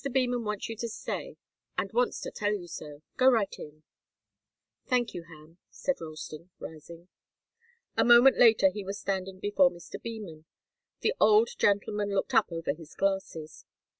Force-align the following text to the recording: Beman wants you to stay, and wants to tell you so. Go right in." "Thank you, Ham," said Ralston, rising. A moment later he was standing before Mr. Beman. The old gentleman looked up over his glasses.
Beman 0.09 0.43
wants 0.43 0.67
you 0.67 0.75
to 0.77 0.89
stay, 0.89 1.37
and 1.77 1.93
wants 1.93 2.19
to 2.21 2.31
tell 2.31 2.51
you 2.53 2.65
so. 2.67 3.03
Go 3.17 3.29
right 3.29 3.53
in." 3.59 3.83
"Thank 4.87 5.13
you, 5.13 5.25
Ham," 5.25 5.59
said 5.69 6.01
Ralston, 6.01 6.49
rising. 6.57 7.07
A 7.95 8.03
moment 8.03 8.39
later 8.39 8.71
he 8.71 8.83
was 8.83 8.99
standing 8.99 9.37
before 9.39 9.69
Mr. 9.69 10.01
Beman. 10.01 10.45
The 11.01 11.13
old 11.19 11.49
gentleman 11.55 12.15
looked 12.15 12.33
up 12.33 12.51
over 12.51 12.73
his 12.73 12.95
glasses. 12.95 13.65